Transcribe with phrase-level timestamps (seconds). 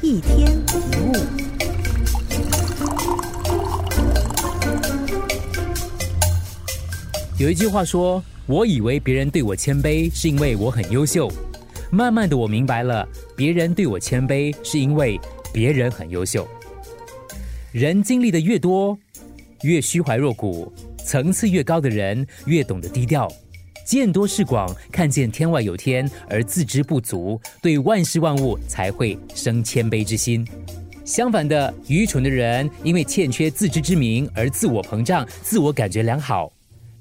[0.00, 1.12] 一天一物。
[7.36, 11.28] 有一句话说：“我以为别人对我谦卑，是因为我很优秀。
[11.90, 13.06] 慢慢的，我明白了，
[13.36, 15.18] 别人对我谦卑，是因为
[15.52, 16.46] 别人很优秀。
[17.72, 18.96] 人经历的越多，
[19.62, 20.72] 越虚怀若谷；
[21.04, 23.28] 层次越高的人，越懂得低调。
[23.88, 30.46] 见多识广，看见天外有天，而自知不足，对万事万物才会生谦卑之心。
[31.06, 36.52] 相反的，愚蠢的人因为欠缺自知之明而自我膨胀，自我感觉良好。”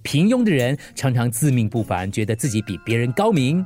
[0.02, 3.62] 平庸的人常常自命不凡，觉得自己比别人高明；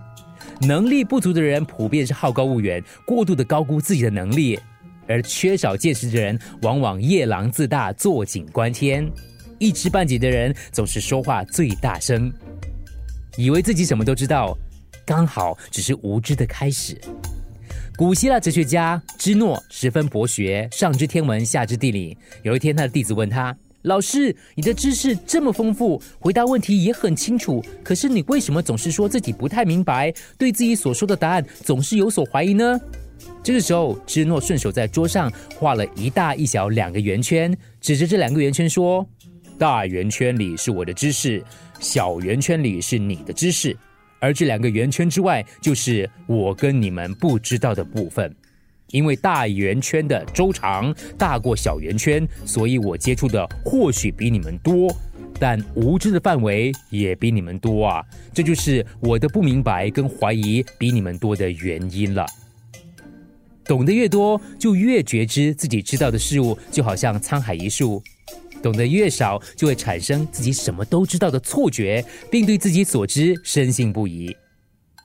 [0.61, 4.57] 能力不足的人普遍是好高骛远，过度的高估自己的能力；
[5.07, 9.05] 而缺少见识的人往往夜郎自大，坐井观天；
[9.59, 12.33] 一知半解的人总是说话最大声，
[13.37, 14.57] 以为自己什么都知道，
[15.05, 16.99] 刚好只是无知的开始。
[17.97, 22.17] 古希腊哲学家芝诺十分博学，上知天文，下知地理。
[22.41, 23.55] 有一天，他的弟子问他。
[23.83, 32.79] 老师，你的知识这么丰富，回答问题也很清楚，可是你为什么总是说自己不太明白，对自己所说的答案总是有所怀疑呢？
[33.43, 39.07] 这个时候，芝诺顺手在桌上画了一大一小两个圆圈，指着这两个圆圈说
[39.57, 41.43] ：“大圆圈里是我的知识，
[41.81, 43.75] 小圆圈里是你的知识，
[44.19, 48.33] 而这两个圆圈之外，就是我跟你们不知道的部分。”
[48.91, 54.93] 因为大圆圈的周长大过小圆圈，所以我接触的或许比你们多，
[55.39, 58.05] 但无知的范围也比你们多啊！
[58.33, 62.25] 这就是我的不明白跟怀疑比你们多的原因了。
[63.63, 68.03] 懂得越多，就越觉知自己知道的事物，就好像沧海一粟；
[68.61, 74.35] 懂得越少，就会产生自己什么都知道的错觉，并对自己所知深信不疑。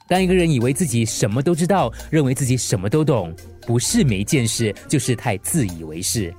[0.09, 3.35] 当一个人以为自己什么都知道，认为自己什么都懂，
[3.67, 6.33] 不是没见识，就是太自以为是。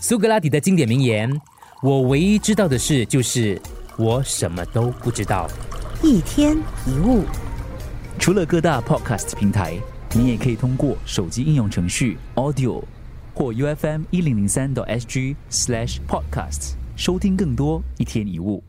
[0.00, 1.30] 苏格拉底的经典名言
[1.82, 3.60] ：“我唯一知道的事，就是
[3.98, 5.50] 我什么都不知道。”
[6.02, 6.56] 一天
[6.86, 7.24] 一物。
[8.18, 9.76] 除了各大 Podcast 平台，
[10.14, 12.82] 你也可以通过手机应用程序 Audio
[13.38, 18.64] 或 U F M 一零零三 SG Slash Podcast 收听更多一天一物。